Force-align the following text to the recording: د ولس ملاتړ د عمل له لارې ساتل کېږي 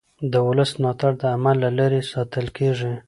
د 0.31 0.33
ولس 0.47 0.71
ملاتړ 0.81 1.11
د 1.21 1.23
عمل 1.35 1.55
له 1.63 1.69
لارې 1.77 2.01
ساتل 2.11 2.45
کېږي 2.57 2.91